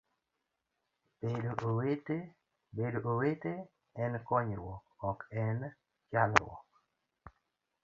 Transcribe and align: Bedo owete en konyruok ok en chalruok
Bedo 2.75 3.07
owete 3.11 3.53
en 4.03 4.13
konyruok 4.27 4.83
ok 5.09 5.19
en 5.43 5.57
chalruok 6.11 6.67